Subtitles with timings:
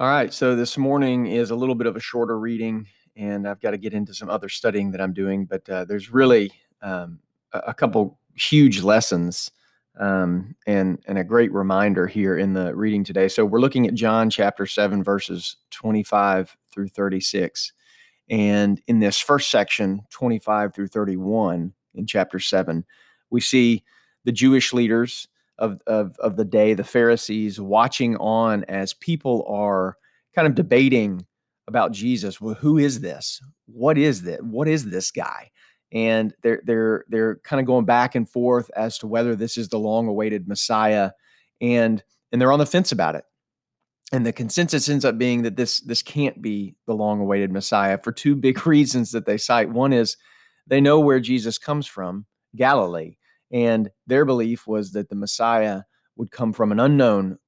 [0.00, 3.60] All right, so this morning is a little bit of a shorter reading, and I've
[3.60, 5.44] got to get into some other studying that I'm doing.
[5.44, 6.50] But uh, there's really
[6.80, 7.18] um,
[7.52, 9.50] a, couple huge lessons
[9.98, 13.28] um, and and a great reminder here in the reading today.
[13.28, 17.74] So we're looking at John chapter seven, verses 25 through 36,
[18.30, 22.86] and in this first section, 25 through 31 in chapter seven,
[23.28, 23.84] we see
[24.24, 25.28] the Jewish leaders
[25.60, 29.96] of, of, of the day, the Pharisees, watching on as people are
[30.34, 31.26] kind of debating
[31.68, 32.40] about Jesus.
[32.40, 33.40] Well, who is this?
[33.66, 34.40] What is this?
[34.42, 35.50] What is this guy?
[35.92, 39.68] And they're they're they're kind of going back and forth as to whether this is
[39.68, 41.10] the long-awaited Messiah,
[41.60, 43.24] and and they're on the fence about it.
[44.12, 48.12] And the consensus ends up being that this this can't be the long-awaited Messiah for
[48.12, 49.70] two big reasons that they cite.
[49.70, 50.16] One is
[50.66, 53.16] they know where Jesus comes from, Galilee.
[53.50, 55.82] And their belief was that the Messiah
[56.16, 57.38] would come from an unknown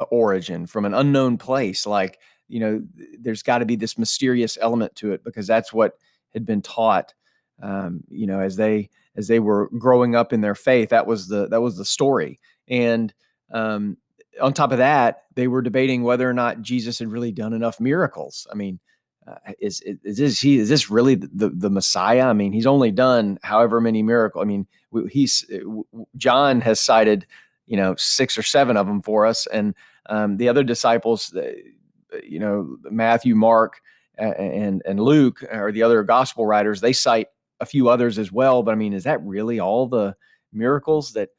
[0.00, 1.86] uh, origin, from an unknown place.
[1.86, 2.82] Like, you know,
[3.18, 5.94] there's got to be this mysterious element to it because that's what
[6.32, 7.14] had been taught,
[7.62, 10.90] um, you know, as they as they were growing up in their faith.
[10.90, 12.40] That was the that was the story.
[12.68, 13.12] And
[13.52, 13.98] um,
[14.40, 17.80] on top of that, they were debating whether or not Jesus had really done enough
[17.80, 18.46] miracles.
[18.50, 18.80] I mean,
[19.26, 22.26] uh, is, is this he is this really the, the Messiah?
[22.26, 24.42] I mean, he's only done however many miracles.
[24.42, 24.66] I mean,
[25.10, 27.26] he's uh, John has cited
[27.66, 29.74] you know six or seven of them for us, and
[30.06, 31.52] um, the other disciples, uh,
[32.22, 33.80] you know, Matthew, Mark,
[34.18, 37.28] and and Luke, or the other gospel writers, they cite
[37.60, 38.62] a few others as well.
[38.62, 40.16] But I mean, is that really all the
[40.52, 41.30] miracles that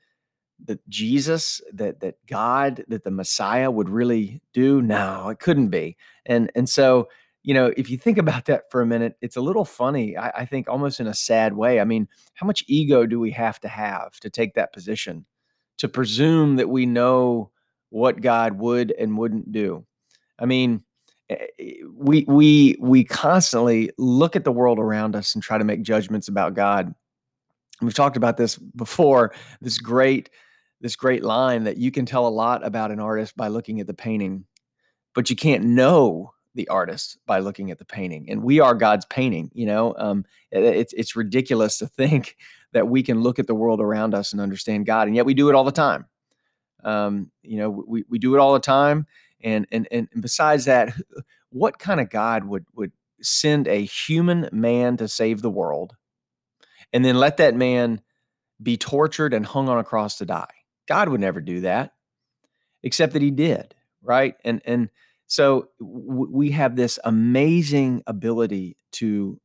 [0.66, 4.82] that Jesus, that that God, that the Messiah would really do?
[4.82, 5.98] No, it couldn't be.
[6.26, 7.10] And and so
[7.46, 10.18] you know, if you think about that for a minute, it's a little funny.
[10.18, 11.80] I, I, think almost in a sad way.
[11.80, 15.28] I mean, how much ego do we have to have to take that position,
[15.78, 17.52] to presume that we know
[17.92, 19.86] what God would and wouldn't do?
[20.40, 20.84] I mean,
[21.30, 25.64] eh, eh, we we we constantly look at the world around us and try to
[25.64, 26.96] make judgments about God.
[27.80, 29.36] We've talked about this before.
[29.62, 30.32] This great
[30.82, 33.86] this great line that you can tell a lot about an artist by looking at
[33.86, 34.46] the painting,
[35.14, 39.06] but you can't know the artist by looking at the painting and we are god's
[39.06, 42.36] painting you know um, it, it's, it's ridiculous to think
[42.74, 45.34] that we can look at the world around us and understand god and yet we
[45.34, 46.06] do it all the time.
[46.84, 49.08] Um, you know we, we do it all the time
[49.44, 50.94] and, and and besides that
[51.50, 55.96] what kind of god would would send a human man to save the world
[56.94, 58.02] and then let that man
[58.62, 60.54] be tortured and hung on a cross to die?
[60.88, 61.94] God would never do that
[62.84, 63.74] except that he did
[64.06, 64.36] right?
[64.46, 64.90] And and
[65.28, 69.40] so w- we have this amazing ability to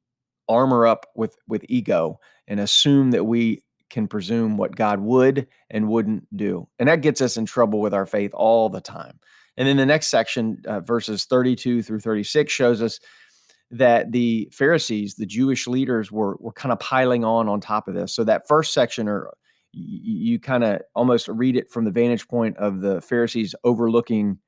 [0.49, 2.19] armor up with with ego
[2.49, 6.69] and assume that we can presume what God would and wouldn't do.
[6.79, 9.19] And that gets us in trouble with our faith all the time.
[9.57, 13.01] And then the next section, uh, verses 32 through 36, shows us
[13.73, 17.95] that the Pharisees, the Jewish leaders, were, were kind of piling on on top of
[17.95, 18.15] this.
[18.15, 19.33] So that first section, or
[19.73, 24.39] you, you kind of almost read it from the vantage point of the Pharisees overlooking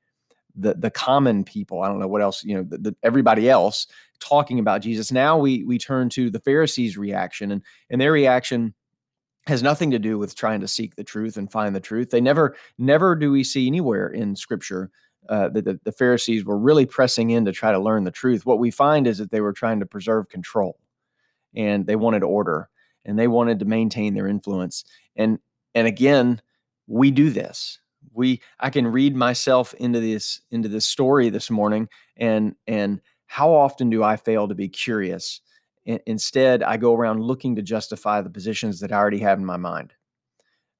[0.55, 3.87] the the common people i don't know what else you know the, the, everybody else
[4.23, 5.11] talking about jesus.
[5.11, 8.73] Now we we turn to the pharisees reaction and and their reaction
[9.47, 12.09] has nothing to do with trying to seek the truth and find the truth.
[12.09, 14.89] They never never do we see anywhere in scripture
[15.29, 18.45] uh, that the, the pharisees were really pressing in to try to learn the truth.
[18.45, 20.77] What we find is that they were trying to preserve control
[21.55, 22.69] and they wanted order
[23.05, 24.85] and they wanted to maintain their influence.
[25.15, 25.39] And
[25.75, 26.41] and again
[26.87, 27.79] we do this
[28.13, 31.87] we i can read myself into this into this story this morning
[32.17, 35.41] and and how often do i fail to be curious?
[35.85, 39.57] Instead i go around looking to justify the positions that i already have in my
[39.57, 39.93] mind.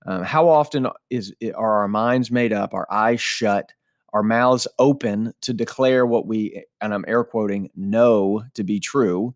[0.06, 3.74] Um, how often is are our minds made up our eyes shut
[4.14, 9.36] our mouths open to declare what we and i'm air quoting know to be true?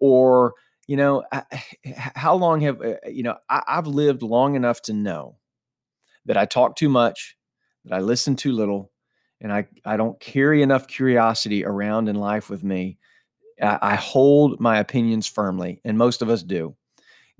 [0.00, 0.54] Or
[0.86, 1.22] you know
[1.94, 5.36] how long have uh, you know I, i've lived long enough to know
[6.26, 7.36] that I talk too much,
[7.84, 8.90] that I listen too little,
[9.40, 12.98] and I, I don't carry enough curiosity around in life with me.
[13.60, 16.76] I, I hold my opinions firmly, and most of us do.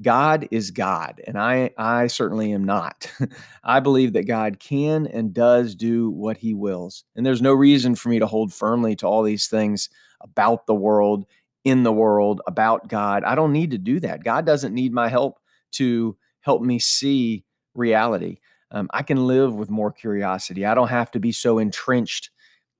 [0.02, 3.10] God is God, and I, I certainly am not.
[3.64, 7.04] I believe that God can and does do what he wills.
[7.16, 9.90] And there's no reason for me to hold firmly to all these things
[10.22, 11.26] about the world,
[11.64, 13.24] in the world, about God.
[13.24, 14.24] I don't need to do that.
[14.24, 15.38] God doesn't need my help
[15.72, 17.44] to help me see
[17.74, 18.38] reality
[18.72, 20.64] um, I can live with more curiosity.
[20.64, 22.30] I don't have to be so entrenched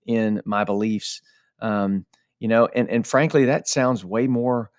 [0.06, 1.22] in my beliefs.
[1.60, 2.06] Um,
[2.38, 4.70] you know, and and frankly, that sounds way more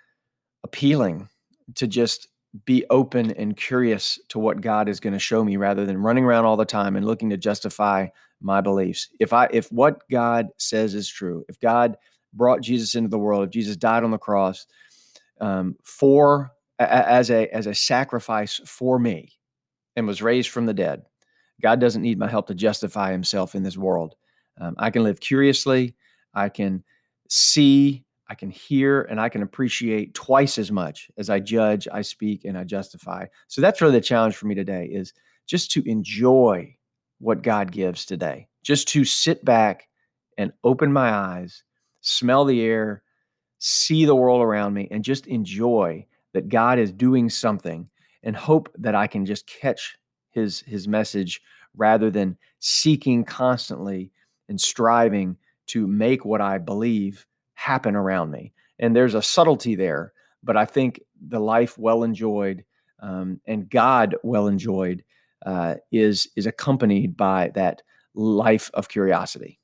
[0.63, 1.29] appealing
[1.75, 2.27] to just
[2.65, 6.25] be open and curious to what God is going to show me rather than running
[6.25, 8.07] around all the time and looking to justify
[8.41, 9.07] my beliefs.
[9.19, 11.97] If I if what God says is true, if God
[12.33, 14.65] brought Jesus into the world, if Jesus died on the cross
[15.39, 19.33] um, for as a as a sacrifice for me
[19.95, 21.03] and was raised from the dead,
[21.61, 24.15] God doesn't need my help to justify Himself in this world.
[24.59, 25.95] Um, I can live curiously.
[26.33, 26.83] I can
[27.27, 32.01] see I can hear and I can appreciate twice as much as I judge, I
[32.01, 33.25] speak, and I justify.
[33.49, 35.11] So that's really the challenge for me today is
[35.47, 36.77] just to enjoy
[37.19, 39.89] what God gives today, just to sit back
[40.37, 41.63] and open my eyes,
[41.99, 43.03] smell the air,
[43.59, 47.89] see the world around me, and just enjoy that God is doing something
[48.23, 49.97] and hope that I can just catch
[50.31, 51.41] his his message
[51.75, 54.11] rather than seeking constantly
[54.49, 55.37] and striving
[55.67, 58.53] to make what I believe happen around me.
[58.79, 60.13] And there's a subtlety there,
[60.43, 62.65] but I think the life well enjoyed
[62.99, 65.03] um, and God well enjoyed
[65.45, 67.81] uh, is is accompanied by that
[68.13, 69.59] life of curiosity.